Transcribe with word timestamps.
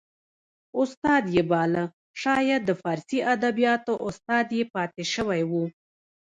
استاد 0.81 1.23
یې 1.35 1.43
باله 1.51 1.83
شاید 2.21 2.61
د 2.65 2.71
فارسي 2.81 3.19
ادبیاتو 3.33 3.93
استاد 4.07 4.47
یې 4.57 4.63
پاته 4.73 5.03
شوی 5.13 5.41
و 5.49 5.51